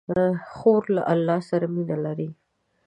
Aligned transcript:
خور 0.55 0.83
له 0.95 1.01
الله 1.13 1.39
سره 1.49 1.65
مینه 1.73 1.97
لري. 2.05 2.29